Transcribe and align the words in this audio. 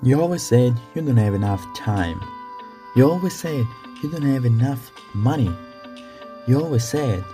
You 0.00 0.20
always 0.20 0.44
said 0.44 0.80
you 0.94 1.02
don't 1.02 1.16
have 1.16 1.34
enough 1.34 1.66
time. 1.74 2.22
You 2.94 3.10
always 3.10 3.34
said 3.34 3.66
you 4.00 4.08
don't 4.08 4.22
have 4.22 4.44
enough 4.44 4.92
money. 5.12 5.52
You 6.46 6.60
always 6.60 6.84
said 6.84 7.24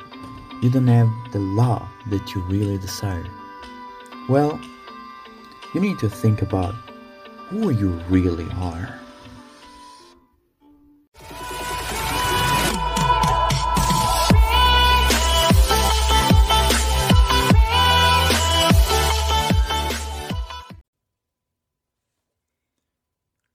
you 0.62 0.70
don't 0.70 0.86
have 0.86 1.10
the 1.32 1.40
love 1.40 1.86
that 2.06 2.34
you 2.34 2.40
really 2.44 2.78
desire. 2.78 3.26
Well, 4.30 4.58
you 5.74 5.80
need 5.82 5.98
to 5.98 6.08
think 6.08 6.40
about 6.40 6.74
who 7.48 7.68
you 7.68 7.90
really 8.08 8.48
are. 8.56 8.98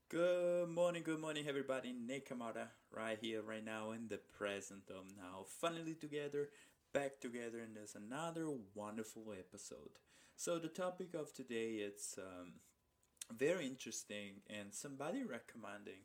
Good 0.10 0.70
morning, 0.70 1.04
good 1.04 1.20
morning, 1.20 1.46
everybody. 1.48 1.94
Nick 1.94 2.30
Kamara, 2.30 2.70
right 2.92 3.20
here, 3.22 3.44
right 3.44 3.64
now, 3.64 3.92
in 3.92 4.08
the 4.08 4.18
present 4.18 4.90
of 4.90 5.06
now. 5.16 5.46
Finally 5.62 5.94
together, 5.94 6.50
back 6.92 7.20
together, 7.20 7.60
and 7.60 7.76
there's 7.76 7.94
another 7.94 8.48
wonderful 8.74 9.32
episode. 9.38 10.00
So 10.36 10.58
the 10.58 10.68
topic 10.68 11.14
of 11.14 11.32
today 11.32 11.86
it's 11.86 12.18
um, 12.18 12.54
very 13.32 13.68
interesting, 13.68 14.42
and 14.50 14.74
somebody 14.74 15.24
recommending 15.24 16.02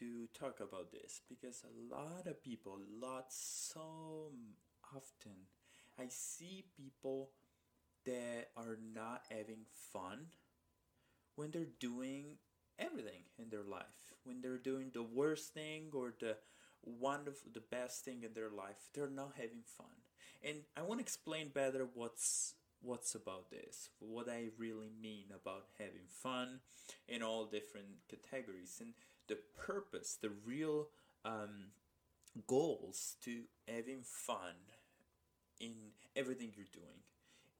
to 0.00 0.26
talk 0.36 0.58
about 0.58 0.90
this 0.90 1.20
because 1.28 1.62
a 1.62 1.94
lot 1.94 2.26
of 2.26 2.42
people, 2.42 2.76
lots 3.00 3.72
so 3.72 4.32
often, 4.96 5.46
I 5.96 6.06
see 6.08 6.64
people 6.76 7.30
that 8.04 8.48
are 8.56 8.80
not 8.92 9.22
having 9.30 9.66
fun 9.92 10.26
when 11.36 11.52
they're 11.52 11.78
doing 11.78 12.38
everything 12.78 13.24
in 13.38 13.50
their 13.50 13.64
life. 13.64 14.14
When 14.24 14.40
they're 14.40 14.58
doing 14.58 14.90
the 14.92 15.02
worst 15.02 15.52
thing 15.54 15.90
or 15.92 16.14
the 16.20 16.36
wonderful, 16.84 17.50
the 17.52 17.60
best 17.60 18.04
thing 18.04 18.22
in 18.22 18.34
their 18.34 18.50
life, 18.50 18.88
they're 18.94 19.10
not 19.10 19.32
having 19.36 19.62
fun. 19.64 19.86
And 20.42 20.58
I 20.76 20.82
want 20.82 20.98
to 20.98 21.02
explain 21.02 21.48
better 21.48 21.86
what's 21.94 22.54
what's 22.84 23.14
about 23.14 23.48
this, 23.50 23.90
what 24.00 24.28
I 24.28 24.46
really 24.58 24.90
mean 25.00 25.26
about 25.32 25.66
having 25.78 26.08
fun 26.08 26.60
in 27.08 27.22
all 27.22 27.44
different 27.44 27.86
categories, 28.28 28.78
and 28.80 28.94
the 29.28 29.38
purpose, 29.56 30.18
the 30.20 30.32
real 30.44 30.88
um, 31.24 31.70
goals 32.46 33.16
to 33.24 33.42
having 33.68 34.02
fun 34.02 34.54
in 35.60 35.74
everything 36.16 36.52
you're 36.56 36.66
doing. 36.72 37.02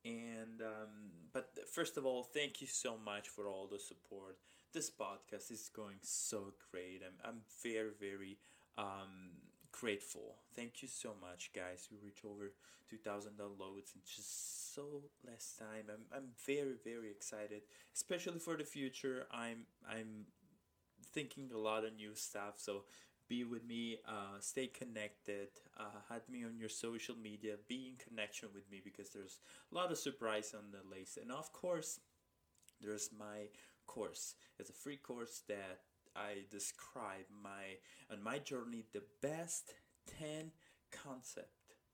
And 0.04 0.60
um, 0.60 1.12
but 1.32 1.50
first 1.72 1.96
of 1.96 2.04
all, 2.04 2.24
thank 2.24 2.60
you 2.60 2.66
so 2.66 2.96
much 3.04 3.28
for 3.28 3.46
all 3.46 3.68
the 3.70 3.78
support 3.78 4.38
this 4.72 4.90
podcast 4.90 5.50
is 5.50 5.70
going 5.74 5.98
so 6.02 6.54
great. 6.70 7.02
I'm, 7.06 7.28
I'm 7.28 7.40
very, 7.62 7.90
very 7.98 8.38
um, 8.78 9.32
grateful. 9.70 10.36
Thank 10.56 10.82
you 10.82 10.88
so 10.88 11.14
much, 11.20 11.50
guys. 11.54 11.88
We 11.90 11.98
reached 12.04 12.24
over 12.24 12.52
2,000 12.90 13.32
downloads 13.32 13.94
in 13.94 14.00
just 14.04 14.74
so 14.74 15.02
less 15.26 15.54
time. 15.58 15.84
I'm, 15.88 16.04
I'm 16.14 16.28
very, 16.46 16.74
very 16.84 17.10
excited, 17.10 17.62
especially 17.94 18.38
for 18.38 18.56
the 18.56 18.64
future. 18.64 19.26
I'm, 19.30 19.66
I'm 19.88 20.26
thinking 21.12 21.50
a 21.54 21.58
lot 21.58 21.84
of 21.84 21.94
new 21.94 22.14
stuff. 22.14 22.54
So 22.56 22.84
be 23.28 23.44
with 23.44 23.64
me, 23.64 23.98
uh, 24.06 24.38
stay 24.40 24.66
connected, 24.66 25.48
uh, 25.78 26.18
me 26.30 26.44
on 26.44 26.58
your 26.58 26.68
social 26.68 27.16
media, 27.16 27.54
be 27.68 27.88
in 27.90 27.96
connection 28.08 28.48
with 28.54 28.70
me 28.70 28.80
because 28.82 29.10
there's 29.10 29.38
a 29.70 29.74
lot 29.74 29.90
of 29.90 29.98
surprise 29.98 30.54
on 30.54 30.64
the 30.70 30.96
list. 30.96 31.18
And 31.18 31.30
of 31.30 31.52
course, 31.52 32.00
there's 32.80 33.10
my 33.16 33.48
course. 33.92 34.34
It's 34.58 34.70
a 34.70 34.72
free 34.72 34.96
course 34.96 35.42
that 35.48 35.80
I 36.16 36.44
describe 36.50 37.26
my 37.42 37.78
on 38.10 38.22
my 38.22 38.38
journey 38.38 38.84
the 38.92 39.02
best 39.20 39.74
10 40.18 40.50
concept 40.90 41.50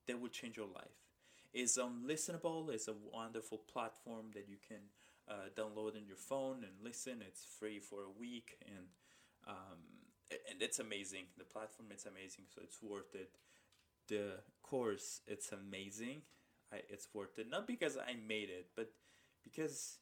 that 0.06 0.20
will 0.20 0.28
change 0.28 0.56
your 0.56 0.66
life. 0.66 0.98
It's 1.52 1.76
on 1.78 2.04
Listenable. 2.06 2.70
It's 2.70 2.88
a 2.88 2.94
wonderful 3.12 3.58
platform 3.72 4.26
that 4.34 4.48
you 4.48 4.56
can 4.66 4.82
uh, 5.28 5.48
download 5.56 5.96
on 5.96 6.06
your 6.06 6.16
phone 6.16 6.58
and 6.62 6.72
listen. 6.82 7.22
It's 7.26 7.44
free 7.58 7.80
for 7.80 8.04
a 8.04 8.18
week 8.18 8.56
and 8.66 8.86
um, 9.46 9.80
and 10.50 10.60
it's 10.60 10.78
amazing. 10.78 11.24
The 11.36 11.44
platform 11.44 11.88
it's 11.90 12.06
amazing, 12.06 12.44
so 12.54 12.60
it's 12.62 12.82
worth 12.82 13.14
it. 13.14 13.30
The 14.08 14.34
course 14.62 15.20
it's 15.26 15.50
amazing. 15.52 16.22
I, 16.72 16.82
it's 16.88 17.08
worth 17.12 17.38
it 17.38 17.50
not 17.50 17.66
because 17.66 17.96
I 17.96 18.14
made 18.14 18.50
it, 18.50 18.68
but 18.76 18.90
because 19.42 19.98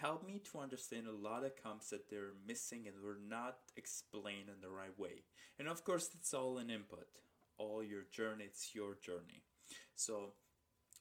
helped 0.00 0.26
me 0.26 0.40
to 0.52 0.58
understand 0.58 1.06
a 1.06 1.28
lot 1.28 1.44
of 1.44 1.52
comps 1.62 1.90
that 1.90 2.08
they're 2.08 2.34
missing 2.46 2.86
and 2.86 3.02
were 3.02 3.18
not 3.28 3.58
explained 3.76 4.48
in 4.48 4.60
the 4.60 4.70
right 4.70 4.96
way. 4.98 5.24
And 5.58 5.68
of 5.68 5.84
course, 5.84 6.10
it's 6.14 6.34
all 6.34 6.58
an 6.58 6.70
input. 6.70 7.06
All 7.58 7.82
your 7.82 8.04
journey, 8.12 8.44
it's 8.44 8.74
your 8.74 8.96
journey. 9.02 9.42
So 9.96 10.34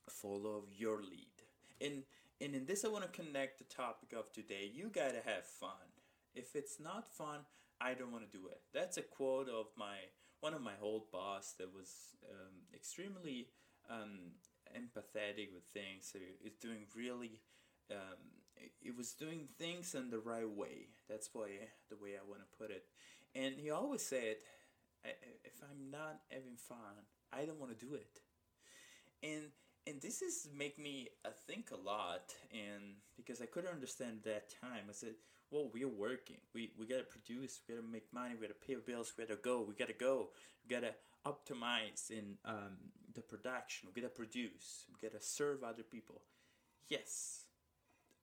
follow 0.09 0.63
your 0.75 1.01
lead. 1.01 1.37
And 1.79 2.03
and 2.39 2.53
in 2.53 2.65
this, 2.65 2.85
I 2.85 2.89
want 2.89 3.03
to 3.03 3.21
connect 3.21 3.57
the 3.57 3.63
topic 3.63 4.13
of 4.13 4.31
today. 4.31 4.69
You 4.71 4.89
gotta 4.89 5.21
have 5.25 5.45
fun. 5.45 5.89
If 6.35 6.55
it's 6.55 6.79
not 6.79 7.07
fun, 7.07 7.39
I 7.81 7.93
don't 7.93 8.11
want 8.11 8.31
to 8.31 8.37
do 8.37 8.47
it. 8.47 8.61
That's 8.73 8.97
a 8.97 9.01
quote 9.01 9.49
of 9.49 9.67
my 9.77 9.97
one 10.39 10.53
of 10.53 10.61
my 10.61 10.73
old 10.81 11.11
boss 11.11 11.53
that 11.59 11.73
was 11.73 12.15
um, 12.29 12.53
extremely 12.73 13.47
um, 13.89 14.33
empathetic 14.75 15.53
with 15.53 15.63
things. 15.73 16.09
So 16.11 16.19
it's 16.43 16.57
doing 16.59 16.85
really 16.95 17.41
um, 17.91 18.21
it 18.81 18.95
was 18.95 19.13
doing 19.13 19.47
things 19.57 19.95
in 19.95 20.09
the 20.09 20.19
right 20.19 20.49
way. 20.49 20.87
That's 21.09 21.29
why 21.33 21.47
the 21.89 21.95
way 21.95 22.11
I 22.15 22.27
want 22.27 22.41
to 22.41 22.57
put 22.57 22.71
it. 22.71 22.85
And 23.35 23.55
he 23.57 23.69
always 23.69 24.01
said, 24.01 24.37
if 25.03 25.61
I'm 25.63 25.91
not 25.91 26.21
having 26.29 26.57
fun, 26.57 27.05
I 27.31 27.45
don't 27.45 27.59
want 27.59 27.77
to 27.77 27.85
do 27.85 27.93
it. 27.95 28.21
And 29.23 29.51
and 29.87 30.01
this 30.01 30.21
is 30.21 30.49
make 30.55 30.77
me 30.77 31.07
uh, 31.25 31.29
think 31.47 31.71
a 31.71 31.77
lot. 31.77 32.33
And 32.51 32.95
because 33.15 33.41
I 33.41 33.45
couldn't 33.45 33.71
understand 33.71 34.19
that 34.25 34.49
time, 34.61 34.83
I 34.89 34.91
said, 34.91 35.15
well, 35.49 35.69
we're 35.73 35.87
working. 35.87 36.37
We 36.53 36.71
we 36.77 36.85
gotta 36.85 37.03
produce. 37.03 37.61
We 37.67 37.75
gotta 37.75 37.87
make 37.87 38.11
money. 38.13 38.35
We 38.35 38.47
gotta 38.47 38.59
pay 38.59 38.75
bills. 38.75 39.13
We 39.17 39.23
gotta 39.23 39.39
go. 39.39 39.61
We 39.67 39.75
gotta 39.75 39.93
go. 39.93 40.29
We 40.63 40.75
gotta 40.75 40.93
optimize 41.25 42.09
in 42.09 42.37
um, 42.45 42.77
the 43.13 43.21
production. 43.21 43.89
We 43.95 44.01
gotta 44.01 44.13
produce. 44.13 44.85
We 44.89 45.07
gotta 45.07 45.23
serve 45.23 45.63
other 45.63 45.83
people. 45.83 46.21
Yes, 46.89 47.46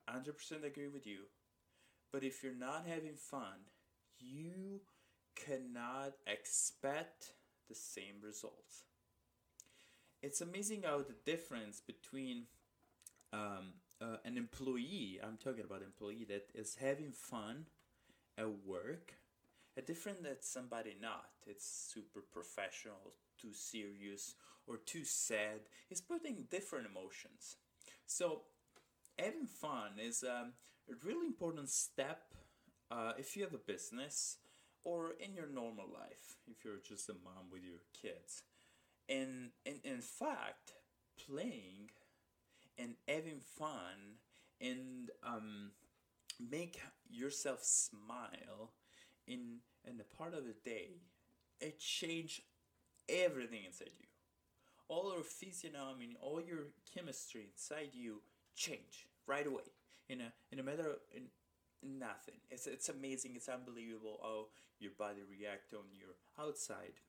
100% 0.09 0.65
agree 0.65 0.89
with 0.89 1.07
you. 1.07 1.25
But 2.13 2.25
if 2.25 2.43
you're 2.43 2.55
not 2.55 2.87
having 2.87 3.17
fun, 3.17 3.71
you 4.19 4.81
cannot 5.35 6.13
expect 6.27 7.33
the 7.69 7.75
same 7.75 8.17
results. 8.23 8.85
It's 10.23 10.41
amazing 10.41 10.83
how 10.85 10.99
the 10.99 11.15
difference 11.25 11.81
between 11.81 12.45
um, 13.33 13.75
uh, 14.01 14.17
an 14.25 14.37
employee, 14.37 15.21
I'm 15.23 15.37
talking 15.37 15.65
about 15.65 15.83
employee 15.83 16.27
that 16.29 16.51
is 16.55 16.77
having 16.81 17.13
fun 17.13 17.67
at 18.39 18.49
work, 18.67 19.15
a 19.77 19.83
different 19.83 20.23
that 20.25 20.45
somebody 20.45 20.97
not. 21.01 21.31
It's 21.47 21.67
super 21.67 22.21
professional, 22.21 23.15
too 23.41 23.53
serious, 23.53 24.35
or 24.67 24.79
too 24.79 25.05
sad. 25.05 25.61
It's 25.91 26.01
putting 26.01 26.47
different 26.51 26.87
emotions. 26.87 27.57
So 28.07 28.43
having 29.19 29.47
fun 29.47 29.93
is 29.99 30.25
um, 30.25 30.53
a 30.91 30.95
really 31.07 31.27
important 31.27 31.71
step 31.71 32.23
uh, 32.91 33.13
if 33.19 33.37
you 33.37 33.43
have 33.43 33.55
a 33.55 33.59
business 33.59 34.39
or 34.85 35.13
in 35.19 35.35
your 35.35 35.49
normal 35.49 35.87
life 35.93 36.37
if 36.47 36.65
you're 36.65 36.81
just 36.87 37.09
a 37.09 37.15
mom 37.25 37.51
with 37.51 37.63
your 37.63 37.81
kids. 38.01 38.43
And, 39.09 39.51
and 39.67 39.77
in 39.85 40.01
fact 40.01 40.73
playing 41.27 41.91
and 42.79 42.95
having 43.07 43.41
fun 43.41 44.19
and 44.61 45.11
um, 45.23 45.71
make 46.41 46.81
yourself 47.11 47.63
smile 47.63 48.73
in 49.27 49.59
in 49.87 49.99
the 49.99 50.05
part 50.05 50.35
of 50.35 50.45
the 50.45 50.55
day 50.65 51.03
it 51.61 51.79
change 51.79 52.43
everything 53.09 53.65
inside 53.67 53.91
you. 53.99 54.07
All 54.89 55.13
your 55.15 55.23
physiognomy 55.23 56.17
all 56.21 56.41
your 56.41 56.69
chemistry 56.95 57.49
inside 57.53 57.91
you 57.93 58.23
change 58.55 59.07
right 59.27 59.47
away 59.47 59.73
in 60.09 60.21
a 60.21 60.33
in 60.51 60.59
a 60.59 60.63
matter 60.63 60.91
of 60.91 60.97
in 61.15 61.25
nothing. 61.83 62.41
It's 62.51 62.67
it's 62.67 62.89
amazing. 62.89 63.33
It's 63.35 63.49
unbelievable 63.49 64.19
how 64.23 64.47
your 64.79 64.93
body 64.99 65.23
react 65.29 65.73
on 65.75 65.85
your 65.93 66.17
outside. 66.39 67.01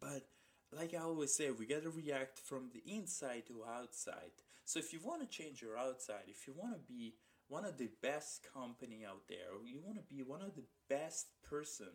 But 0.00 0.26
like 0.72 0.94
I 0.94 0.98
always 0.98 1.34
say, 1.34 1.50
we 1.50 1.66
gotta 1.66 1.90
react 1.90 2.38
from 2.38 2.70
the 2.72 2.82
inside 2.90 3.46
to 3.48 3.64
outside. 3.64 4.32
So 4.64 4.78
if 4.78 4.92
you 4.92 5.00
want 5.02 5.20
to 5.20 5.26
change 5.26 5.60
your 5.60 5.76
outside, 5.76 6.24
if 6.28 6.46
you 6.46 6.54
want 6.56 6.74
to 6.74 6.80
be 6.80 7.14
one 7.48 7.64
of 7.64 7.76
the 7.76 7.90
best 8.02 8.46
company 8.54 9.04
out 9.04 9.22
there, 9.28 9.58
you 9.66 9.80
want 9.84 9.96
to 9.96 10.14
be 10.14 10.22
one 10.22 10.42
of 10.42 10.54
the 10.54 10.62
best 10.88 11.26
person 11.42 11.88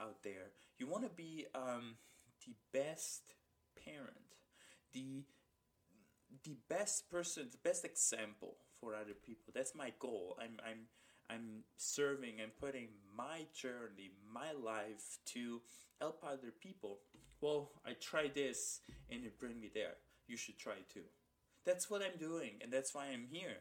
out 0.00 0.22
there, 0.22 0.52
you 0.78 0.86
want 0.86 1.02
to 1.02 1.10
be 1.10 1.46
um, 1.54 1.96
the 2.46 2.54
best 2.72 3.34
parent, 3.84 4.36
the 4.92 5.24
the 6.44 6.56
best 6.68 7.10
person, 7.10 7.48
the 7.50 7.68
best 7.68 7.84
example 7.84 8.56
for 8.80 8.94
other 8.94 9.14
people. 9.14 9.52
That's 9.54 9.74
my 9.74 9.92
goal. 9.98 10.36
I'm 10.40 10.58
I'm 10.66 10.86
I'm 11.30 11.64
serving 11.76 12.40
and 12.40 12.50
putting 12.58 12.88
my 13.16 13.46
journey, 13.54 14.10
my 14.32 14.52
life 14.52 15.18
to 15.26 15.60
help 16.00 16.22
other 16.22 16.52
people. 16.60 16.98
Well, 17.40 17.70
I 17.86 17.92
try 17.94 18.30
this 18.32 18.80
and 19.10 19.24
it 19.24 19.38
bring 19.38 19.60
me 19.60 19.70
there. 19.72 19.94
You 20.26 20.36
should 20.36 20.58
try 20.58 20.76
too. 20.92 21.04
That's 21.64 21.88
what 21.88 22.02
I'm 22.02 22.18
doing, 22.18 22.54
and 22.60 22.72
that's 22.72 22.94
why 22.94 23.06
I'm 23.12 23.26
here, 23.30 23.58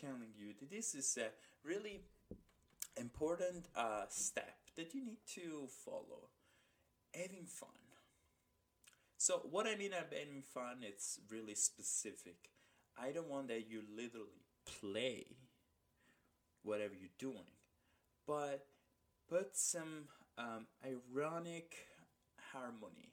telling 0.00 0.32
you 0.38 0.54
that 0.60 0.70
this 0.70 0.94
is 0.94 1.18
a 1.18 1.30
really 1.66 2.00
important 2.96 3.66
uh, 3.74 4.04
step 4.08 4.56
that 4.76 4.94
you 4.94 5.04
need 5.04 5.18
to 5.34 5.66
follow. 5.84 6.30
Having 7.12 7.46
fun. 7.46 7.89
So, 9.20 9.42
what 9.50 9.66
I 9.66 9.76
mean 9.76 9.90
by 9.90 9.98
having 9.98 10.40
fun, 10.40 10.78
it's 10.80 11.20
really 11.28 11.54
specific. 11.54 12.48
I 12.98 13.12
don't 13.12 13.28
want 13.28 13.48
that 13.48 13.68
you 13.68 13.82
literally 13.94 14.46
play 14.80 15.26
whatever 16.62 16.94
you're 16.98 17.10
doing, 17.18 17.44
but 18.26 18.64
put 19.28 19.54
some 19.58 20.08
um, 20.38 20.68
ironic 20.82 21.76
harmony, 22.50 23.12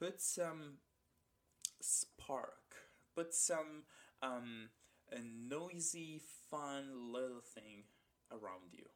put 0.00 0.22
some 0.22 0.78
spark, 1.78 2.76
put 3.14 3.34
some 3.34 3.82
um, 4.22 4.70
a 5.12 5.18
noisy, 5.20 6.22
fun 6.50 7.12
little 7.12 7.42
thing 7.54 7.82
around 8.32 8.72
you. 8.72 8.86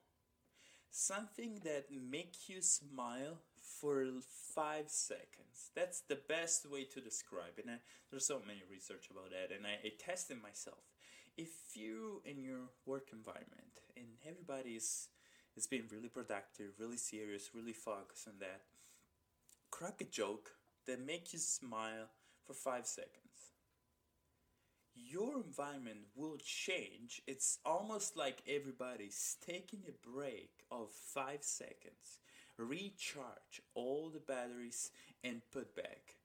Something 0.90 1.60
that 1.64 1.88
make 1.92 2.48
you 2.48 2.62
smile 2.62 3.36
for 3.62 4.04
five 4.54 4.88
seconds. 4.88 5.70
That's 5.74 6.00
the 6.00 6.18
best 6.28 6.68
way 6.70 6.84
to 6.84 7.00
describe 7.00 7.58
it. 7.58 7.66
And 7.66 7.78
there's 8.10 8.26
so 8.26 8.40
many 8.46 8.62
research 8.70 9.08
about 9.10 9.30
that, 9.30 9.54
and 9.54 9.66
I, 9.66 9.78
I 9.86 9.92
tested 9.98 10.42
myself. 10.42 10.82
If 11.36 11.74
you 11.74 12.20
in 12.26 12.42
your 12.42 12.68
work 12.84 13.08
environment 13.12 13.80
and 13.96 14.06
everybody's 14.28 15.08
is 15.56 15.66
being 15.66 15.84
really 15.92 16.08
productive, 16.08 16.72
really 16.78 16.96
serious, 16.96 17.50
really 17.54 17.72
focused 17.72 18.26
on 18.26 18.34
that, 18.40 18.62
crack 19.70 20.00
a 20.00 20.04
joke 20.04 20.50
that 20.86 21.04
make 21.04 21.32
you 21.32 21.38
smile 21.38 22.08
for 22.46 22.54
five 22.54 22.86
seconds. 22.86 23.18
Your 24.94 25.36
environment 25.36 26.00
will 26.14 26.36
change. 26.42 27.22
It's 27.26 27.58
almost 27.64 28.16
like 28.16 28.42
everybody's 28.48 29.36
taking 29.44 29.80
a 29.88 30.08
break 30.08 30.50
of 30.70 30.90
five 30.90 31.42
seconds 31.42 32.18
recharge 32.62 33.62
all 33.74 34.10
the 34.12 34.20
batteries 34.20 34.90
and 35.24 35.42
put 35.52 35.74
back. 35.74 36.16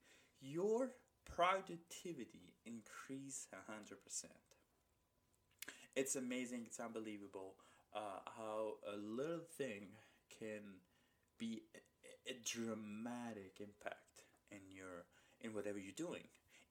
Your 0.41 0.91
productivity 1.25 2.53
increase 2.65 3.47
100%. 3.53 4.25
It's 5.95 6.15
amazing, 6.15 6.63
it's 6.65 6.79
unbelievable 6.79 7.55
uh, 7.95 8.21
how 8.37 8.73
a 8.93 8.97
little 8.97 9.45
thing 9.57 9.87
can 10.39 10.81
be 11.39 11.63
a, 11.73 12.31
a, 12.31 12.35
dramatic 12.45 13.57
impact 13.59 14.25
in 14.51 14.59
your 14.69 15.05
in 15.41 15.53
whatever 15.53 15.79
you're 15.79 15.95
doing. 15.95 16.23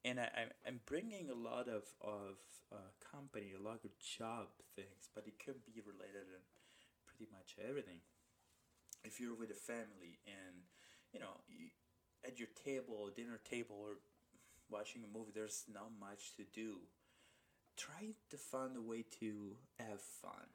And 0.04 0.20
I, 0.20 0.28
I'm 0.66 0.80
bringing 0.86 1.30
a 1.30 1.34
lot 1.34 1.66
of, 1.66 1.82
of 2.00 2.38
uh, 2.70 2.90
company, 3.02 3.54
a 3.58 3.62
lot 3.62 3.82
of 3.84 3.90
job 3.98 4.46
things, 4.76 5.10
but 5.14 5.26
it 5.26 5.34
could 5.44 5.64
be 5.66 5.82
related 5.82 6.30
in 6.30 6.42
pretty 7.06 7.30
much 7.32 7.56
everything 7.58 7.98
if 9.06 9.20
you're 9.20 9.35
with 9.35 9.50
a 9.50 9.55
family 9.55 10.19
and 10.26 10.67
you 11.12 11.20
know 11.20 11.41
you, 11.49 11.69
at 12.26 12.38
your 12.38 12.49
table 12.64 13.08
dinner 13.14 13.41
table 13.49 13.76
or 13.79 13.99
watching 14.69 15.03
a 15.05 15.19
movie 15.19 15.32
there's 15.35 15.64
not 15.73 15.91
much 15.99 16.35
to 16.37 16.44
do. 16.53 16.79
Try 17.76 18.14
to 18.31 18.37
find 18.37 18.76
a 18.76 18.81
way 18.81 19.05
to 19.20 19.56
have 19.79 20.00
fun. 20.00 20.49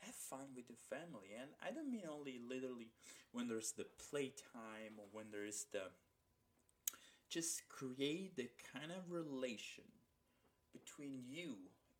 Have 0.00 0.14
fun 0.14 0.48
with 0.56 0.66
the 0.66 0.74
family. 0.74 1.28
And 1.38 1.50
i 1.62 1.72
don't 1.72 1.90
mean 1.90 2.08
only 2.10 2.40
literally 2.46 2.90
when 3.32 3.48
there's 3.48 3.72
the 3.72 3.86
playtime 4.10 4.98
or 4.98 5.06
when 5.12 5.26
there's 5.30 5.66
the 5.72 5.82
just 7.30 7.68
create 7.68 8.36
the 8.36 8.48
kind 8.72 8.90
of 8.90 9.10
relation 9.10 9.84
between 10.72 11.24
you 11.28 11.56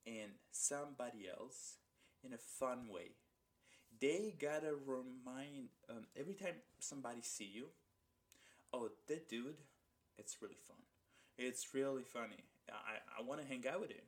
and 0.07 0.33
somebody 0.51 1.29
else 1.29 1.77
in 2.25 2.33
a 2.33 2.39
fun 2.39 2.89
way 2.91 3.11
they 4.00 4.35
gotta 4.41 4.75
remind 4.87 5.69
um, 5.91 6.05
every 6.17 6.35
time 6.35 6.55
somebody 6.79 7.21
see 7.23 7.50
you 7.53 7.67
oh 8.73 8.89
that 9.06 9.29
dude 9.29 9.56
it's 10.19 10.43
really 10.43 10.56
fun. 10.67 10.77
It's 11.39 11.73
really 11.73 12.03
funny. 12.03 12.43
I, 12.69 13.21
I 13.21 13.23
want 13.23 13.41
to 13.41 13.47
hang 13.47 13.65
out 13.73 13.81
with 13.81 13.91
him. 13.91 14.05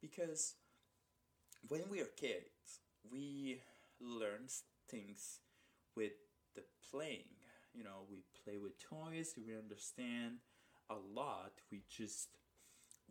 Because 0.00 0.54
when 1.68 1.82
we 1.90 2.00
are 2.00 2.08
kids 2.16 2.80
we 3.10 3.60
learn 4.00 4.48
things 4.88 5.40
with 5.94 6.12
the 6.54 6.62
playing. 6.90 7.24
You 7.74 7.84
know 7.84 8.06
we 8.10 8.22
play 8.44 8.56
with 8.58 8.78
toys 8.78 9.34
we 9.36 9.54
understand 9.56 10.36
a 10.88 10.94
lot. 10.94 11.52
We 11.70 11.82
just 11.88 12.28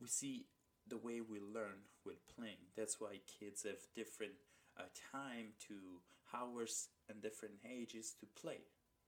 we 0.02 0.08
see 0.08 0.48
the 0.88 0.98
way 0.98 1.22
we 1.22 1.40
learn 1.40 1.86
with 2.06 2.18
playing. 2.36 2.72
That's 2.76 3.00
why 3.00 3.20
kids 3.40 3.64
have 3.64 3.78
different 3.96 4.34
uh, 4.78 4.84
time 5.12 5.54
to 5.68 5.76
hours 6.34 6.90
and 7.10 7.22
different 7.22 7.56
ages 7.70 8.14
to 8.20 8.26
play. 8.40 8.62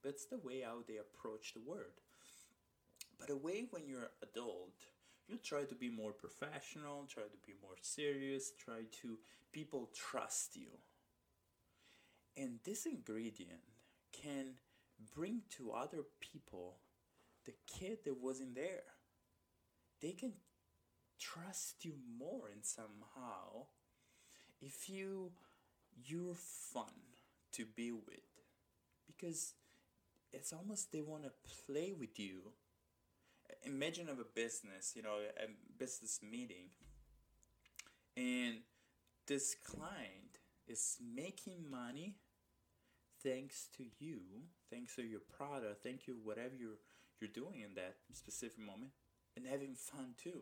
That's 0.03 0.25
the 0.25 0.37
way 0.37 0.61
how 0.61 0.83
they 0.87 0.97
approach 0.97 1.53
the 1.53 1.61
world. 1.61 2.01
But 3.19 3.29
a 3.29 3.35
way 3.35 3.65
when 3.71 3.87
you're 3.87 4.11
adult, 4.21 4.75
you 5.27 5.37
try 5.37 5.63
to 5.63 5.75
be 5.75 5.89
more 5.89 6.13
professional, 6.13 7.05
try 7.07 7.23
to 7.23 7.37
be 7.45 7.53
more 7.61 7.75
serious, 7.81 8.51
try 8.57 8.83
to 9.01 9.17
people 9.51 9.89
trust 9.93 10.55
you. 10.55 10.69
And 12.37 12.59
this 12.63 12.85
ingredient 12.85 13.59
can 14.13 14.53
bring 15.15 15.41
to 15.57 15.71
other 15.71 16.03
people 16.19 16.77
the 17.45 17.53
kid 17.65 17.99
that 18.05 18.21
wasn't 18.21 18.55
there. 18.55 18.83
They 20.01 20.11
can 20.11 20.33
trust 21.19 21.83
you 21.83 21.95
more 22.19 22.49
in 22.55 22.63
somehow 22.63 23.65
if 24.61 24.89
you 24.89 25.31
you're 26.05 26.35
fun 26.35 26.93
to 27.53 27.65
be 27.65 27.91
with 27.91 28.19
because 29.05 29.53
it's 30.31 30.53
almost 30.53 30.91
they 30.91 31.01
want 31.01 31.23
to 31.23 31.31
play 31.65 31.93
with 31.97 32.19
you. 32.19 32.51
Imagine 33.63 34.09
of 34.09 34.19
a 34.19 34.25
business 34.35 34.93
you 34.95 35.01
know 35.01 35.17
a 35.41 35.47
business 35.77 36.19
meeting 36.21 36.69
and 38.15 38.57
this 39.25 39.55
client 39.55 40.39
is 40.67 40.97
making 41.15 41.69
money 41.69 42.15
thanks 43.23 43.67
to 43.77 43.83
you 43.99 44.19
thanks 44.69 44.95
to 44.95 45.03
your 45.03 45.21
product 45.21 45.81
thank 45.83 46.07
you 46.07 46.17
whatever 46.23 46.53
you're 46.59 46.79
you're 47.19 47.29
doing 47.29 47.61
in 47.61 47.73
that 47.75 47.95
specific 48.13 48.59
moment 48.59 48.91
and 49.35 49.45
having 49.45 49.75
fun 49.75 50.13
too. 50.21 50.41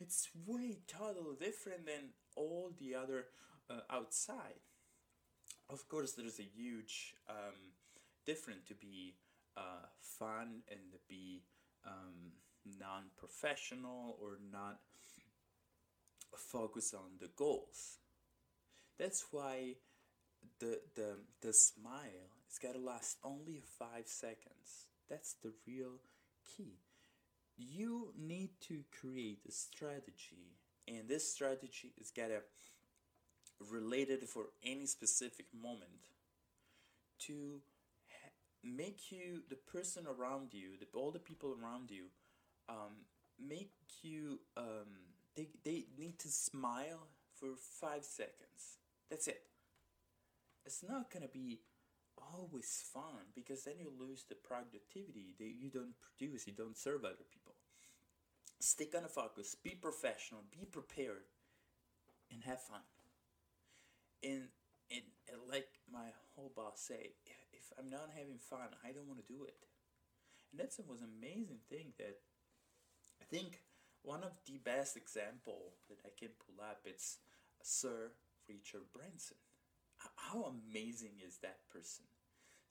It's 0.00 0.28
way 0.46 0.78
totally 0.86 1.36
different 1.40 1.86
than 1.86 2.10
all 2.36 2.70
the 2.78 2.94
other 2.94 3.26
uh, 3.70 3.80
outside. 3.90 4.60
Of 5.70 5.88
course, 5.88 6.12
there's 6.12 6.38
a 6.38 6.48
huge 6.56 7.14
um, 7.28 7.74
difference 8.24 8.66
to 8.68 8.74
be 8.74 9.14
uh, 9.56 9.86
fun 10.00 10.62
and 10.70 10.80
to 10.92 10.98
be 11.08 11.42
um, 11.86 12.32
non-professional 12.78 14.16
or 14.20 14.38
not 14.50 14.78
focus 16.36 16.94
on 16.94 17.18
the 17.20 17.30
goals. 17.36 17.98
That's 18.98 19.26
why 19.30 19.74
the 20.60 20.80
the 20.94 21.16
the 21.40 21.52
smile 21.52 22.30
it's 22.48 22.58
got 22.58 22.72
to 22.72 22.80
last 22.80 23.18
only 23.22 23.60
five 23.78 24.06
seconds. 24.06 24.86
That's 25.08 25.34
the 25.42 25.52
real 25.66 26.00
key. 26.56 26.78
You 27.56 28.12
need 28.16 28.50
to 28.68 28.84
create 29.00 29.40
a 29.46 29.52
strategy, 29.52 30.56
and 30.86 31.08
this 31.08 31.32
strategy 31.32 31.92
is 32.00 32.10
got 32.10 32.28
to 32.28 32.40
related 33.70 34.28
for 34.28 34.46
any 34.64 34.86
specific 34.86 35.46
moment 35.52 36.10
to 37.18 37.60
ha- 38.08 38.30
make 38.62 39.10
you 39.10 39.42
the 39.48 39.56
person 39.56 40.04
around 40.06 40.54
you 40.54 40.70
the, 40.78 40.86
all 40.98 41.10
the 41.10 41.18
people 41.18 41.56
around 41.60 41.90
you 41.90 42.04
um, 42.68 43.04
make 43.38 43.72
you 44.02 44.38
um, 44.56 44.86
they, 45.36 45.48
they 45.64 45.84
need 45.96 46.18
to 46.20 46.28
smile 46.28 47.06
for 47.38 47.48
five 47.56 48.04
seconds. 48.04 48.78
That's 49.08 49.28
it. 49.28 49.42
It's 50.66 50.82
not 50.86 51.10
gonna 51.12 51.28
be 51.32 51.60
always 52.34 52.84
fun 52.92 53.30
because 53.34 53.64
then 53.64 53.74
you 53.78 53.92
lose 53.98 54.24
the 54.28 54.34
productivity 54.34 55.34
that 55.38 55.54
you 55.56 55.70
don't 55.70 55.94
produce 56.00 56.46
you 56.46 56.52
don't 56.52 56.76
serve 56.76 57.04
other 57.04 57.24
people. 57.32 57.54
Stick 58.60 58.94
on 58.96 59.04
a 59.04 59.08
focus 59.08 59.54
be 59.54 59.70
professional 59.70 60.42
be 60.50 60.64
prepared 60.66 61.22
and 62.32 62.42
have 62.44 62.60
fun 62.60 62.80
and, 64.22 64.48
and, 64.90 65.06
and 65.28 65.40
like 65.48 65.68
my 65.90 66.12
whole 66.34 66.52
boss 66.54 66.80
say, 66.80 67.14
if, 67.26 67.36
if 67.52 67.72
I'm 67.78 67.90
not 67.90 68.10
having 68.16 68.38
fun, 68.38 68.74
I 68.84 68.92
don't 68.92 69.08
want 69.08 69.24
to 69.26 69.32
do 69.32 69.44
it. 69.44 69.56
And 70.50 70.60
that's 70.60 70.78
was 70.88 71.02
amazing 71.02 71.60
thing 71.68 71.92
that 71.98 72.18
I 73.20 73.24
think 73.24 73.60
one 74.02 74.22
of 74.22 74.32
the 74.46 74.58
best 74.58 74.96
example 74.96 75.74
that 75.88 75.98
I 76.04 76.10
can 76.18 76.30
pull 76.46 76.64
up 76.64 76.80
it's 76.84 77.18
Sir 77.62 78.12
Richard 78.48 78.92
Branson. 78.94 79.36
How 80.16 80.44
amazing 80.44 81.20
is 81.26 81.38
that 81.42 81.58
person? 81.72 82.04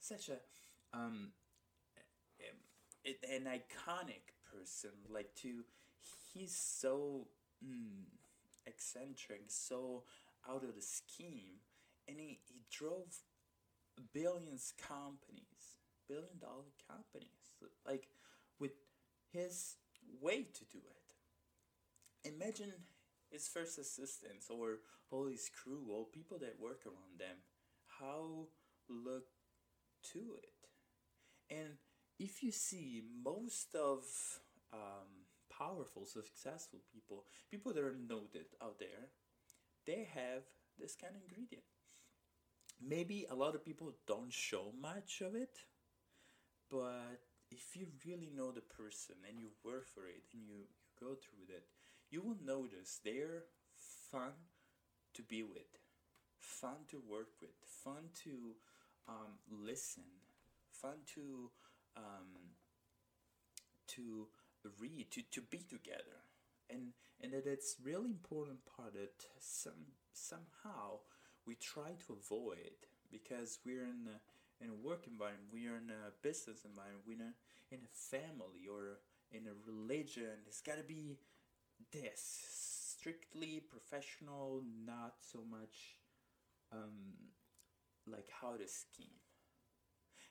Such 0.00 0.30
a 0.30 0.38
um, 0.96 1.32
an 3.04 3.46
iconic 3.46 4.34
person. 4.50 4.90
Like 5.08 5.34
to, 5.42 5.64
he's 6.32 6.56
so 6.56 7.28
mm, 7.64 8.04
eccentric, 8.66 9.44
so 9.48 10.04
out 10.48 10.64
of 10.64 10.74
the 10.74 10.82
scheme, 10.82 11.60
and 12.06 12.18
he, 12.18 12.40
he 12.46 12.62
drove 12.70 13.22
billions 14.12 14.72
companies, 14.80 15.76
billion 16.08 16.38
dollar 16.40 16.70
companies, 16.88 17.56
like 17.86 18.08
with 18.58 18.72
his 19.32 19.76
way 20.20 20.46
to 20.54 20.64
do 20.64 20.78
it. 20.78 22.28
Imagine 22.28 22.72
his 23.30 23.48
first 23.48 23.78
assistants 23.78 24.48
or 24.50 24.78
all 25.10 25.26
his 25.26 25.50
crew, 25.50 25.86
all 25.90 26.04
people 26.04 26.38
that 26.38 26.60
work 26.60 26.82
around 26.86 27.18
them, 27.18 27.36
how 28.00 28.48
look 28.88 29.24
to 30.12 30.18
it. 30.42 31.54
And 31.54 31.78
if 32.18 32.42
you 32.42 32.52
see 32.52 33.02
most 33.24 33.74
of 33.74 34.04
um, 34.72 35.26
powerful, 35.56 36.04
successful 36.04 36.80
people, 36.92 37.24
people 37.50 37.72
that 37.72 37.82
are 37.82 37.96
noted 38.08 38.46
out 38.62 38.78
there, 38.78 39.10
they 39.88 40.06
have 40.14 40.44
this 40.78 40.94
kind 40.94 41.14
of 41.16 41.22
ingredient. 41.22 41.64
Maybe 42.78 43.26
a 43.30 43.34
lot 43.34 43.54
of 43.54 43.64
people 43.64 43.94
don't 44.06 44.32
show 44.32 44.70
much 44.80 45.22
of 45.22 45.34
it, 45.34 45.58
but 46.70 47.18
if 47.50 47.74
you 47.74 47.86
really 48.06 48.30
know 48.36 48.52
the 48.52 48.60
person 48.60 49.16
and 49.26 49.40
you 49.40 49.48
work 49.64 49.88
for 49.88 50.06
it 50.06 50.22
and 50.34 50.42
you, 50.46 50.68
you 50.68 50.92
go 51.00 51.14
through 51.14 51.46
that, 51.48 51.64
you 52.10 52.20
will 52.20 52.36
notice 52.44 53.00
they're 53.02 53.44
fun 54.12 54.32
to 55.14 55.22
be 55.22 55.42
with, 55.42 55.80
fun 56.38 56.84
to 56.90 57.00
work 57.08 57.30
with, 57.40 57.56
fun 57.64 58.10
to 58.24 58.54
um, 59.08 59.40
listen, 59.50 60.04
fun 60.70 60.98
to 61.14 61.50
um, 61.96 62.52
to 63.88 64.26
read, 64.78 65.10
to, 65.10 65.22
to 65.30 65.40
be 65.40 65.58
together. 65.58 66.27
And, 66.70 66.92
and 67.22 67.32
that 67.32 67.46
it's 67.46 67.76
really 67.82 68.10
important 68.10 68.58
part 68.76 68.94
that 68.94 69.24
some, 69.40 69.96
somehow 70.12 71.00
we 71.46 71.54
try 71.54 71.96
to 72.06 72.12
avoid 72.12 72.86
because 73.10 73.58
we're 73.64 73.84
in 73.84 74.06
a, 74.08 74.64
in 74.64 74.70
a 74.70 74.74
work 74.74 75.06
environment, 75.06 75.48
we 75.52 75.66
are 75.66 75.76
in 75.76 75.90
a 75.90 76.12
business 76.22 76.64
environment, 76.64 77.04
we're 77.06 77.14
in 77.14 77.32
a, 77.32 77.74
in 77.74 77.80
a 77.80 77.92
family 77.96 78.68
or 78.70 79.00
in 79.32 79.46
a 79.46 79.56
religion. 79.66 80.44
It's 80.46 80.60
got 80.60 80.76
to 80.76 80.84
be 80.84 81.18
this 81.92 82.44
strictly 82.98 83.60
professional, 83.60 84.62
not 84.84 85.14
so 85.20 85.40
much 85.48 85.96
um, 86.72 87.32
like 88.06 88.28
how 88.40 88.56
to 88.56 88.66
scheme. 88.68 89.20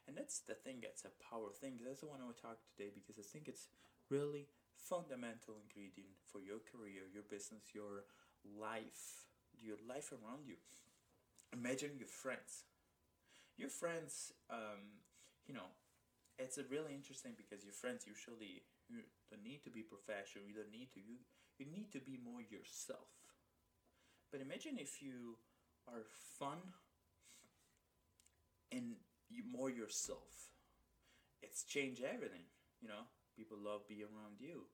And 0.08 0.16
that's 0.16 0.40
the 0.40 0.54
thing 0.54 0.80
that's 0.82 1.04
a 1.04 1.12
power 1.30 1.50
thing. 1.52 1.80
That's 1.84 2.02
the 2.02 2.08
one 2.08 2.20
I 2.22 2.26
want 2.26 2.38
to 2.38 2.42
talk 2.42 2.58
today 2.76 2.90
because 2.94 3.20
I 3.20 3.28
think 3.28 3.48
it's 3.48 3.68
really 4.10 4.48
fundamental 4.78 5.58
ingredient 5.58 6.16
for 6.26 6.40
your 6.40 6.60
career, 6.62 7.10
your 7.14 7.24
business, 7.24 7.74
your 7.74 8.06
life, 8.46 9.28
your 9.58 9.78
life 9.88 10.12
around 10.14 10.46
you. 10.48 10.56
Imagine 11.54 11.92
your 11.98 12.08
friends. 12.08 12.64
Your 13.58 13.70
friends, 13.70 14.34
um, 14.50 15.02
you 15.48 15.54
know, 15.54 15.74
it's 16.38 16.58
a 16.58 16.64
really 16.70 16.94
interesting 16.94 17.34
because 17.36 17.64
your 17.64 17.74
friends 17.74 18.06
usually 18.06 18.62
you 18.90 19.02
don't 19.30 19.44
need 19.44 19.64
to 19.64 19.70
be 19.70 19.82
professional. 19.82 20.46
You 20.46 20.54
don't 20.54 20.72
need 20.72 20.94
to. 20.94 21.00
You 21.00 21.18
you 21.58 21.66
need 21.66 21.92
to 21.94 22.00
be 22.00 22.20
more 22.24 22.42
yourself. 22.42 23.10
But 24.32 24.42
imagine 24.42 24.78
if 24.78 25.02
you 25.02 25.38
are 25.88 26.06
fun 26.38 26.60
and 28.72 28.96
you 29.30 29.44
more 29.50 29.70
yourself. 29.70 30.52
It's 31.42 31.64
changed 31.64 32.04
everything, 32.04 32.46
you 32.82 32.88
know. 32.88 33.08
People 33.38 33.58
love 33.64 33.88
being 33.88 34.02
around 34.02 34.40
you, 34.40 34.66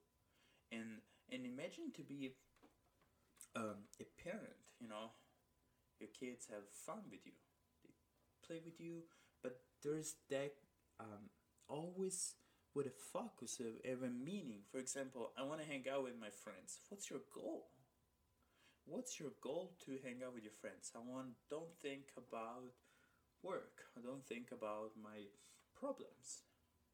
and 0.72 1.04
and 1.32 1.46
imagine 1.46 1.92
to 1.96 2.04
be 2.04 2.34
um, 3.56 3.86
a 4.00 4.06
parent, 4.24 4.58
you 4.80 4.88
know. 4.88 5.12
Your 6.00 6.10
kids 6.20 6.48
have 6.50 6.64
fun 6.72 7.04
with 7.12 7.26
you, 7.26 7.34
they 7.84 7.92
play 8.46 8.60
with 8.66 8.80
you, 8.80 9.04
but 9.42 9.60
there's 9.84 10.16
that 10.30 10.54
um, 11.00 11.30
always 11.70 12.36
with 12.74 12.88
a 12.88 12.98
focus 13.14 13.60
of, 13.60 13.68
every 13.86 14.10
meaning. 14.10 14.62
For 14.72 14.80
example, 14.80 15.32
I 15.38 15.44
want 15.44 15.62
to 15.62 15.68
hang 15.68 15.86
out 15.92 16.04
with 16.04 16.20
my 16.20 16.30
friends. 16.30 16.80
What's 16.90 17.10
your 17.10 17.22
goal? 17.34 17.68
What's 18.86 19.20
your 19.20 19.32
goal 19.42 19.76
to 19.86 19.98
hang 20.04 20.24
out 20.26 20.34
with 20.34 20.44
your 20.44 20.58
friends? 20.60 20.92
I 20.96 21.00
want 21.00 21.36
don't 21.50 21.74
think 21.82 22.12
about 22.18 22.74
work. 23.42 23.86
I 23.98 24.02
don't 24.02 24.26
think 24.26 24.52
about 24.52 24.92
my 25.02 25.30
problems. 25.80 26.44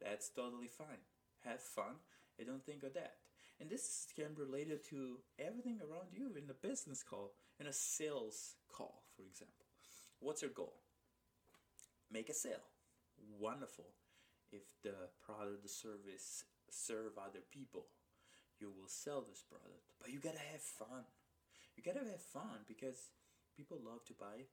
That's 0.01 0.29
totally 0.29 0.67
fine. 0.67 1.03
Have 1.45 1.61
fun. 1.61 1.95
I 2.39 2.43
don't 2.43 2.65
think 2.65 2.83
of 2.83 2.93
that. 2.93 3.15
And 3.59 3.69
this 3.69 4.07
can 4.15 4.33
be 4.35 4.41
related 4.41 4.83
to 4.89 5.17
everything 5.37 5.79
around 5.81 6.07
you 6.13 6.31
in 6.37 6.49
a 6.49 6.53
business 6.53 7.03
call, 7.03 7.33
in 7.59 7.67
a 7.67 7.73
sales 7.73 8.55
call, 8.71 9.03
for 9.15 9.23
example. 9.23 9.65
What's 10.19 10.41
your 10.41 10.51
goal? 10.51 10.73
Make 12.11 12.29
a 12.29 12.33
sale. 12.33 12.63
Wonderful. 13.39 13.85
If 14.51 14.63
the 14.81 14.95
product, 15.25 15.63
the 15.63 15.69
service 15.69 16.45
serve 16.69 17.17
other 17.17 17.39
people, 17.51 17.85
you 18.59 18.67
will 18.69 18.87
sell 18.87 19.21
this 19.27 19.43
product. 19.43 19.83
But 19.99 20.11
you 20.11 20.19
gotta 20.19 20.39
have 20.51 20.61
fun. 20.61 21.03
You 21.75 21.83
gotta 21.83 22.05
have 22.05 22.21
fun 22.21 22.63
because 22.67 23.11
people 23.55 23.77
love 23.85 24.03
to 24.05 24.13
buy 24.13 24.47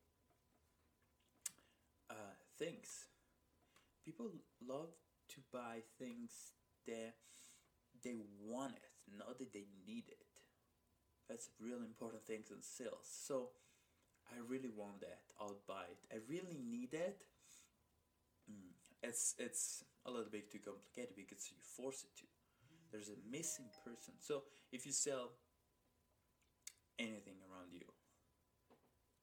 uh, 2.10 2.34
things. 2.58 3.06
People 4.04 4.30
love 4.66 4.90
to 5.28 5.40
buy 5.52 5.82
things 5.98 6.55
that 6.86 7.14
they 8.02 8.16
want 8.40 8.74
it, 8.74 9.16
not 9.18 9.38
that 9.38 9.52
they 9.52 9.66
need 9.86 10.04
it. 10.08 10.24
That's 11.28 11.48
a 11.48 11.64
real 11.64 11.78
important 11.78 12.24
things 12.24 12.50
in 12.50 12.62
sales. 12.62 13.06
So 13.26 13.50
I 14.30 14.38
really 14.48 14.70
want 14.70 15.00
that. 15.00 15.22
I'll 15.40 15.58
buy 15.66 15.84
it. 15.90 15.98
I 16.12 16.18
really 16.28 16.58
need 16.58 16.94
it. 16.94 17.24
Mm. 18.50 18.74
It's 19.02 19.34
it's 19.38 19.84
a 20.04 20.10
little 20.10 20.30
bit 20.30 20.50
too 20.50 20.58
complicated 20.58 21.16
because 21.16 21.50
you 21.50 21.56
force 21.76 22.04
it 22.04 22.16
to. 22.20 22.26
There's 22.92 23.08
a 23.08 23.18
missing 23.30 23.66
person. 23.84 24.14
So 24.20 24.44
if 24.72 24.86
you 24.86 24.92
sell 24.92 25.32
anything 26.98 27.38
around 27.50 27.72
you, 27.72 27.86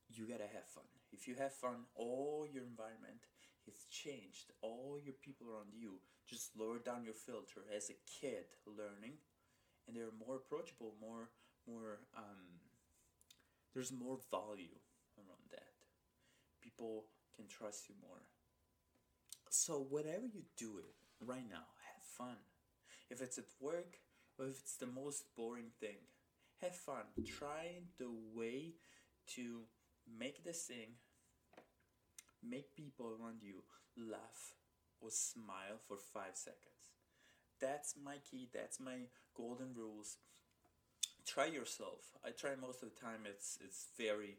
you 0.09 0.27
gotta 0.27 0.49
have 0.53 0.67
fun. 0.67 0.83
If 1.11 1.27
you 1.27 1.35
have 1.35 1.53
fun, 1.53 1.87
all 1.95 2.45
your 2.51 2.63
environment 2.63 3.23
has 3.65 3.85
changed. 3.89 4.51
All 4.61 4.99
your 5.03 5.15
people 5.21 5.47
around 5.47 5.73
you 5.73 5.99
just 6.27 6.57
lower 6.57 6.79
down 6.79 7.03
your 7.03 7.13
filter 7.13 7.61
as 7.75 7.89
a 7.89 7.97
kid 8.07 8.45
learning, 8.65 9.17
and 9.87 9.95
they're 9.95 10.15
more 10.25 10.37
approachable, 10.37 10.93
more 11.01 11.29
more. 11.67 11.99
Um, 12.17 12.59
there's 13.73 13.91
more 13.91 14.19
value 14.29 14.77
around 15.17 15.49
that. 15.51 15.73
People 16.61 17.05
can 17.35 17.47
trust 17.47 17.89
you 17.89 17.95
more. 18.01 18.21
So 19.49 19.85
whatever 19.89 20.25
you 20.25 20.43
do 20.57 20.77
it 20.77 20.93
right 21.25 21.47
now, 21.49 21.65
have 21.93 22.03
fun. 22.03 22.37
If 23.09 23.21
it's 23.21 23.37
at 23.37 23.45
work 23.59 23.97
or 24.37 24.45
if 24.45 24.59
it's 24.59 24.77
the 24.77 24.85
most 24.87 25.23
boring 25.35 25.71
thing, 25.79 25.97
have 26.61 26.75
fun. 26.75 27.03
Try 27.25 27.81
the 27.97 28.11
way 28.33 28.73
to 29.35 29.61
make 30.19 30.43
this 30.43 30.63
thing 30.63 30.95
make 32.47 32.75
people 32.75 33.07
around 33.07 33.41
you 33.41 33.63
laugh 33.97 34.53
or 35.01 35.09
smile 35.09 35.79
for 35.87 35.97
five 35.97 36.35
seconds. 36.35 36.91
That's 37.59 37.95
my 38.03 38.17
key, 38.29 38.49
that's 38.53 38.79
my 38.79 39.07
golden 39.35 39.73
rules. 39.75 40.17
Try 41.25 41.45
yourself. 41.47 42.11
I 42.25 42.31
try 42.31 42.51
most 42.59 42.83
of 42.83 42.89
the 42.91 42.99
time 42.99 43.23
it's 43.25 43.57
it's 43.63 43.87
very, 43.97 44.37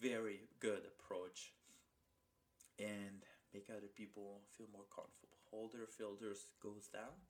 very 0.00 0.48
good 0.60 0.82
approach. 0.88 1.52
And 2.78 3.24
make 3.52 3.68
other 3.68 3.92
people 3.94 4.40
feel 4.56 4.66
more 4.72 4.88
comfortable. 4.88 5.36
Hold 5.50 5.72
their 5.72 5.86
filters 5.86 6.48
goes 6.62 6.88
down. 6.88 7.20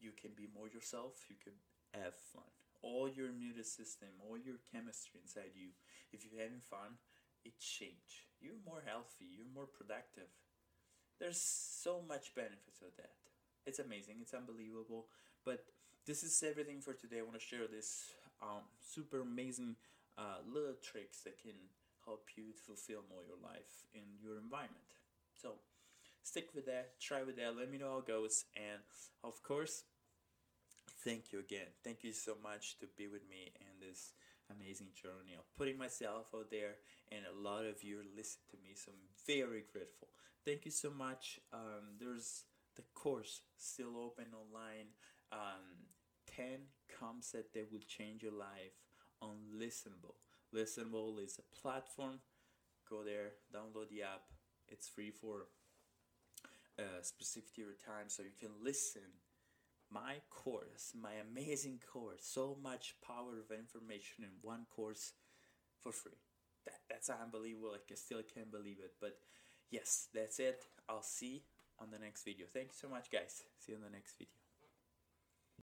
You 0.00 0.12
can 0.12 0.32
be 0.36 0.48
more 0.52 0.68
yourself, 0.68 1.24
you 1.28 1.36
can 1.42 1.56
have 1.96 2.14
fun. 2.14 2.48
All 2.82 3.08
your 3.08 3.28
immune 3.28 3.64
system, 3.64 4.08
all 4.24 4.36
your 4.36 4.56
chemistry 4.72 5.20
inside 5.20 5.52
you, 5.56 5.72
if 6.12 6.24
you're 6.24 6.40
having 6.40 6.64
fun, 6.64 6.96
it 7.44 7.58
change. 7.58 8.28
You're 8.40 8.60
more 8.64 8.82
healthy, 8.84 9.26
you're 9.36 9.54
more 9.54 9.66
productive. 9.66 10.28
There's 11.18 11.40
so 11.40 12.02
much 12.06 12.34
benefits 12.34 12.80
of 12.80 12.96
that. 12.96 13.12
It's 13.66 13.78
amazing, 13.78 14.16
it's 14.20 14.34
unbelievable. 14.34 15.06
But 15.44 15.64
this 16.06 16.22
is 16.22 16.42
everything 16.42 16.80
for 16.80 16.94
today. 16.94 17.18
I 17.18 17.22
want 17.22 17.38
to 17.38 17.44
share 17.44 17.66
this 17.70 18.12
um, 18.42 18.64
super 18.80 19.20
amazing 19.20 19.76
uh, 20.16 20.40
little 20.46 20.76
tricks 20.82 21.20
that 21.24 21.40
can 21.40 21.56
help 22.04 22.28
you 22.36 22.52
to 22.52 22.62
fulfill 22.66 23.04
more 23.10 23.22
your 23.26 23.36
life 23.42 23.84
in 23.94 24.02
your 24.22 24.38
environment. 24.38 24.96
So 25.40 25.54
stick 26.22 26.48
with 26.54 26.66
that, 26.66 27.00
try 27.00 27.22
with 27.22 27.36
that, 27.36 27.56
let 27.56 27.70
me 27.70 27.78
know 27.78 27.92
how 27.92 27.98
it 27.98 28.06
goes, 28.06 28.44
and 28.56 28.80
of 29.24 29.42
course, 29.42 29.84
thank 31.04 31.32
you 31.32 31.38
again. 31.38 31.68
Thank 31.84 32.02
you 32.02 32.12
so 32.12 32.36
much 32.42 32.78
to 32.80 32.86
be 32.96 33.06
with 33.08 33.28
me 33.28 33.52
in 33.60 33.86
this 33.86 34.12
amazing 34.58 34.88
journey 34.94 35.34
of 35.38 35.44
putting 35.56 35.78
myself 35.78 36.26
out 36.34 36.50
there, 36.50 36.76
and 37.10 37.22
a 37.24 37.40
lot 37.40 37.64
of 37.64 37.82
you 37.82 38.00
listen 38.16 38.40
to 38.50 38.56
me, 38.62 38.74
so 38.74 38.92
I'm 38.92 39.08
very 39.26 39.64
grateful. 39.72 40.08
Thank 40.44 40.64
you 40.64 40.70
so 40.70 40.90
much. 40.90 41.40
Um, 41.52 41.96
there's 41.98 42.44
the 42.76 42.82
course 42.94 43.42
still 43.56 43.98
open 43.98 44.26
online. 44.34 44.94
Um, 45.32 45.90
10 46.36 46.46
concepts 46.98 47.52
that 47.54 47.72
will 47.72 47.84
change 47.86 48.22
your 48.22 48.32
life 48.32 48.78
on 49.20 49.36
Listenable. 49.56 50.14
Listenable 50.54 51.22
is 51.22 51.38
a 51.38 51.60
platform. 51.60 52.20
Go 52.88 53.04
there, 53.04 53.32
download 53.54 53.88
the 53.90 54.02
app. 54.02 54.22
It's 54.68 54.88
free 54.88 55.10
for 55.10 55.46
a 56.78 57.02
specific 57.02 57.54
period 57.54 57.76
of 57.78 57.84
time 57.84 58.08
so 58.08 58.22
you 58.22 58.30
can 58.38 58.50
listen 58.64 59.02
my 59.92 60.16
course, 60.30 60.92
my 61.00 61.12
amazing 61.14 61.80
course, 61.92 62.22
so 62.22 62.56
much 62.62 62.94
power 63.04 63.38
of 63.38 63.56
information 63.56 64.24
in 64.24 64.30
one 64.42 64.66
course 64.74 65.12
for 65.80 65.92
free. 65.92 66.18
That, 66.64 66.80
that's 66.88 67.10
unbelievable. 67.10 67.72
Like 67.72 67.90
I 67.90 67.94
still 67.94 68.22
can't 68.22 68.50
believe 68.50 68.78
it. 68.78 68.92
But 69.00 69.16
yes, 69.70 70.08
that's 70.14 70.38
it. 70.38 70.64
I'll 70.88 71.02
see 71.02 71.44
on 71.80 71.90
the 71.90 71.98
next 71.98 72.24
video. 72.24 72.46
Thank 72.52 72.68
you 72.68 72.78
so 72.80 72.88
much, 72.88 73.10
guys. 73.10 73.42
See 73.58 73.72
you 73.72 73.78
in 73.78 73.84
the 73.84 73.90
next 73.90 74.16
video. 74.18 74.39